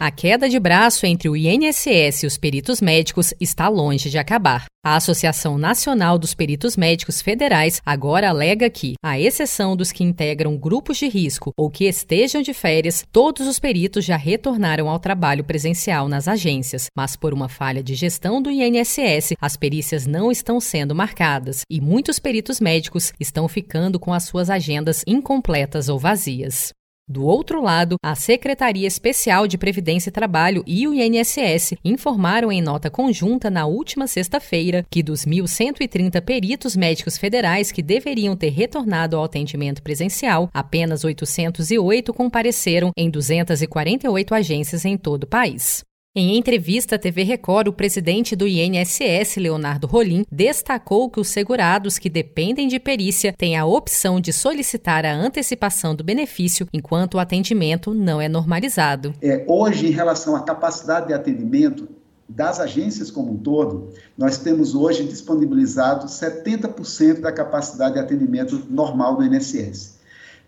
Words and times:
A 0.00 0.12
queda 0.12 0.48
de 0.48 0.60
braço 0.60 1.06
entre 1.06 1.28
o 1.28 1.36
INSS 1.36 2.22
e 2.22 2.26
os 2.26 2.38
peritos 2.38 2.80
médicos 2.80 3.34
está 3.40 3.68
longe 3.68 4.08
de 4.08 4.16
acabar. 4.16 4.66
A 4.84 4.94
Associação 4.94 5.58
Nacional 5.58 6.16
dos 6.16 6.34
Peritos 6.34 6.76
Médicos 6.76 7.20
Federais 7.20 7.82
agora 7.84 8.28
alega 8.28 8.70
que, 8.70 8.94
à 9.02 9.18
exceção 9.18 9.76
dos 9.76 9.90
que 9.90 10.04
integram 10.04 10.56
grupos 10.56 10.98
de 10.98 11.08
risco 11.08 11.50
ou 11.56 11.68
que 11.68 11.86
estejam 11.86 12.40
de 12.42 12.54
férias, 12.54 13.04
todos 13.10 13.48
os 13.48 13.58
peritos 13.58 14.04
já 14.04 14.16
retornaram 14.16 14.88
ao 14.88 15.00
trabalho 15.00 15.42
presencial 15.42 16.08
nas 16.08 16.28
agências, 16.28 16.86
mas 16.96 17.16
por 17.16 17.34
uma 17.34 17.48
falha 17.48 17.82
de 17.82 17.96
gestão 17.96 18.40
do 18.40 18.52
INSS, 18.52 19.34
as 19.40 19.56
perícias 19.56 20.06
não 20.06 20.30
estão 20.30 20.60
sendo 20.60 20.94
marcadas 20.94 21.62
e 21.68 21.80
muitos 21.80 22.20
peritos 22.20 22.60
médicos 22.60 23.12
estão 23.18 23.48
ficando 23.48 23.98
com 23.98 24.12
as 24.14 24.22
suas 24.22 24.48
agendas 24.48 25.02
incompletas 25.08 25.88
ou 25.88 25.98
vazias. 25.98 26.72
Do 27.10 27.24
outro 27.24 27.62
lado, 27.62 27.96
a 28.04 28.14
Secretaria 28.14 28.86
Especial 28.86 29.46
de 29.46 29.56
Previdência 29.56 30.10
e 30.10 30.12
Trabalho 30.12 30.62
e 30.66 30.86
o 30.86 30.92
INSS 30.92 31.72
informaram 31.82 32.52
em 32.52 32.60
nota 32.60 32.90
conjunta 32.90 33.48
na 33.48 33.64
última 33.64 34.06
sexta-feira 34.06 34.84
que 34.90 35.02
dos 35.02 35.24
1.130 35.24 36.20
peritos 36.20 36.76
médicos 36.76 37.16
federais 37.16 37.72
que 37.72 37.82
deveriam 37.82 38.36
ter 38.36 38.50
retornado 38.50 39.16
ao 39.16 39.24
atendimento 39.24 39.82
presencial, 39.82 40.50
apenas 40.52 41.02
808 41.02 42.12
compareceram 42.12 42.92
em 42.94 43.08
248 43.08 44.34
agências 44.34 44.84
em 44.84 44.98
todo 44.98 45.24
o 45.24 45.28
país. 45.28 45.87
Em 46.20 46.36
entrevista 46.36 46.96
à 46.96 46.98
TV 46.98 47.22
Record, 47.22 47.68
o 47.68 47.72
presidente 47.72 48.34
do 48.34 48.44
INSS, 48.44 49.36
Leonardo 49.36 49.86
Rolim, 49.86 50.26
destacou 50.28 51.08
que 51.08 51.20
os 51.20 51.28
segurados 51.28 51.96
que 51.96 52.10
dependem 52.10 52.66
de 52.66 52.80
perícia 52.80 53.32
têm 53.32 53.56
a 53.56 53.64
opção 53.64 54.20
de 54.20 54.32
solicitar 54.32 55.06
a 55.06 55.14
antecipação 55.14 55.94
do 55.94 56.02
benefício 56.02 56.66
enquanto 56.72 57.14
o 57.14 57.18
atendimento 57.20 57.94
não 57.94 58.20
é 58.20 58.28
normalizado. 58.28 59.14
É, 59.22 59.44
hoje, 59.46 59.86
em 59.86 59.92
relação 59.92 60.34
à 60.34 60.40
capacidade 60.40 61.06
de 61.06 61.14
atendimento, 61.14 61.88
das 62.28 62.58
agências 62.58 63.12
como 63.12 63.34
um 63.34 63.36
todo, 63.36 63.92
nós 64.16 64.38
temos 64.38 64.74
hoje 64.74 65.04
disponibilizado 65.04 66.06
70% 66.06 67.20
da 67.20 67.30
capacidade 67.30 67.94
de 67.94 68.00
atendimento 68.00 68.66
normal 68.68 69.14
do 69.14 69.24
INSS. 69.24 70.00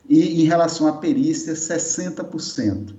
E 0.08 0.42
em 0.42 0.46
relação 0.46 0.88
à 0.88 0.94
perícia, 0.94 1.52
60%. 1.52 2.92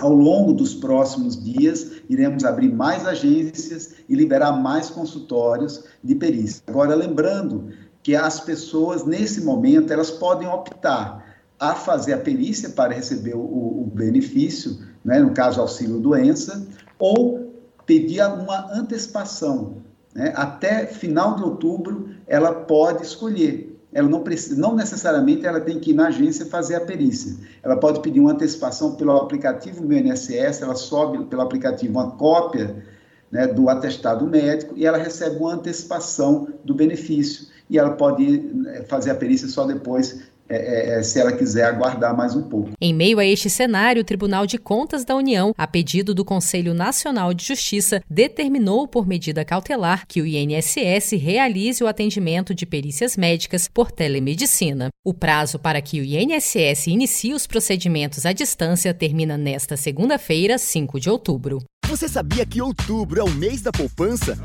Ao 0.00 0.12
longo 0.12 0.52
dos 0.54 0.74
próximos 0.74 1.42
dias, 1.42 2.02
iremos 2.08 2.44
abrir 2.44 2.72
mais 2.72 3.06
agências 3.06 3.94
e 4.08 4.14
liberar 4.14 4.52
mais 4.52 4.88
consultórios 4.88 5.84
de 6.02 6.14
perícia. 6.14 6.62
Agora, 6.66 6.94
lembrando 6.94 7.68
que 8.02 8.16
as 8.16 8.40
pessoas, 8.40 9.04
nesse 9.04 9.42
momento, 9.42 9.92
elas 9.92 10.10
podem 10.10 10.48
optar 10.48 11.24
a 11.58 11.74
fazer 11.74 12.14
a 12.14 12.18
perícia 12.18 12.70
para 12.70 12.94
receber 12.94 13.34
o, 13.34 13.40
o 13.40 13.90
benefício, 13.94 14.78
né, 15.04 15.18
no 15.18 15.32
caso, 15.32 15.60
auxílio-doença, 15.60 16.66
ou 16.98 17.52
pedir 17.84 18.22
uma 18.22 18.72
antecipação. 18.72 19.82
Né? 20.14 20.32
Até 20.34 20.86
final 20.86 21.36
de 21.36 21.42
outubro, 21.42 22.08
ela 22.26 22.52
pode 22.52 23.02
escolher 23.02 23.79
ela 23.92 24.08
não 24.08 24.22
precisa, 24.22 24.60
não 24.60 24.74
necessariamente 24.74 25.46
ela 25.46 25.60
tem 25.60 25.80
que 25.80 25.90
ir 25.90 25.94
na 25.94 26.08
agência 26.08 26.46
fazer 26.46 26.76
a 26.76 26.80
perícia. 26.80 27.36
Ela 27.62 27.76
pode 27.76 28.00
pedir 28.00 28.20
uma 28.20 28.32
antecipação 28.32 28.94
pelo 28.94 29.16
aplicativo 29.16 29.84
Meu 29.84 29.98
INSS, 29.98 30.62
ela 30.62 30.74
sobe 30.74 31.24
pelo 31.24 31.42
aplicativo 31.42 31.98
uma 31.98 32.12
cópia 32.12 32.84
né, 33.30 33.46
do 33.46 33.68
atestado 33.68 34.26
médico 34.26 34.74
e 34.76 34.86
ela 34.86 34.98
recebe 34.98 35.36
uma 35.36 35.54
antecipação 35.54 36.48
do 36.64 36.74
benefício. 36.74 37.48
E 37.68 37.78
ela 37.78 37.90
pode 37.90 38.50
eh, 38.66 38.84
fazer 38.88 39.10
a 39.10 39.14
perícia 39.14 39.46
só 39.46 39.64
depois 39.64 40.29
é, 40.50 40.56
é, 40.56 40.98
é, 40.98 41.02
se 41.02 41.20
ela 41.20 41.30
quiser 41.30 41.64
aguardar 41.64 42.16
mais 42.16 42.34
um 42.34 42.42
pouco. 42.42 42.70
Em 42.80 42.92
meio 42.92 43.20
a 43.20 43.24
este 43.24 43.48
cenário, 43.48 44.02
o 44.02 44.04
Tribunal 44.04 44.46
de 44.46 44.58
Contas 44.58 45.04
da 45.04 45.14
União, 45.14 45.54
a 45.56 45.64
pedido 45.64 46.12
do 46.12 46.24
Conselho 46.24 46.74
Nacional 46.74 47.32
de 47.32 47.44
Justiça, 47.44 48.02
determinou 48.10 48.88
por 48.88 49.06
medida 49.06 49.44
cautelar 49.44 50.06
que 50.08 50.20
o 50.20 50.26
INSS 50.26 51.12
realize 51.12 51.84
o 51.84 51.86
atendimento 51.86 52.52
de 52.52 52.66
perícias 52.66 53.16
médicas 53.16 53.68
por 53.68 53.92
telemedicina. 53.92 54.88
O 55.06 55.14
prazo 55.14 55.56
para 55.56 55.80
que 55.80 56.00
o 56.00 56.04
INSS 56.04 56.88
inicie 56.88 57.32
os 57.32 57.46
procedimentos 57.46 58.26
à 58.26 58.32
distância 58.32 58.92
termina 58.92 59.38
nesta 59.38 59.76
segunda-feira, 59.76 60.58
5 60.58 60.98
de 60.98 61.08
outubro. 61.08 61.62
Você 61.86 62.08
sabia 62.08 62.44
que 62.44 62.60
outubro 62.60 63.20
é 63.20 63.24
o 63.24 63.30
mês 63.30 63.62
da 63.62 63.70
poupança? 63.70 64.36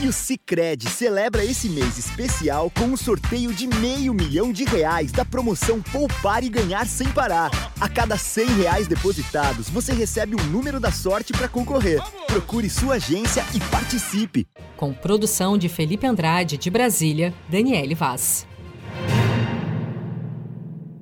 E 0.00 0.08
o 0.08 0.12
Cicred 0.12 0.88
celebra 0.90 1.44
esse 1.44 1.68
mês 1.68 1.96
especial 1.96 2.70
com 2.70 2.84
um 2.84 2.96
sorteio 2.96 3.52
de 3.52 3.66
meio 3.66 4.12
milhão 4.12 4.52
de 4.52 4.64
reais 4.64 5.12
da 5.12 5.24
promoção 5.24 5.80
Poupar 5.80 6.42
e 6.42 6.48
Ganhar 6.48 6.86
Sem 6.86 7.08
Parar. 7.08 7.50
A 7.80 7.88
cada 7.88 8.16
100 8.16 8.46
reais 8.56 8.88
depositados, 8.88 9.70
você 9.70 9.92
recebe 9.92 10.34
um 10.34 10.44
número 10.46 10.80
da 10.80 10.90
sorte 10.90 11.32
para 11.32 11.48
concorrer. 11.48 12.02
Procure 12.26 12.68
sua 12.68 12.94
agência 12.94 13.44
e 13.54 13.60
participe. 13.70 14.46
Com 14.76 14.92
produção 14.92 15.56
de 15.56 15.68
Felipe 15.68 16.06
Andrade, 16.06 16.58
de 16.58 16.70
Brasília, 16.70 17.32
Daniele 17.48 17.94
Vaz. 17.94 18.46